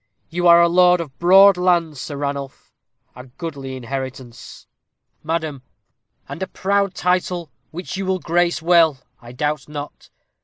You 0.31 0.47
are 0.47 0.67
lord 0.67 0.99
of 0.99 1.15
broad 1.19 1.57
lands, 1.57 2.01
Sir 2.01 2.17
Ranulph 2.17 2.73
a 3.15 3.25
goodly 3.27 3.75
inheritance." 3.75 4.65
"Madam!" 5.21 5.61
"And 6.27 6.41
a 6.41 6.47
proud 6.47 6.95
title, 6.95 7.51
which 7.69 7.97
you 7.97 8.07
will 8.07 8.17
grace 8.17 8.63
well, 8.63 8.97
I 9.21 9.31
doubt 9.31 9.69
not. 9.69 10.09